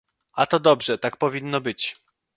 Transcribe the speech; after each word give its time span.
Ale 0.33 0.47
to 0.47 0.59
dobrze, 0.59 0.97
tak 0.97 1.17
powinno 1.17 1.61
być 1.61 1.97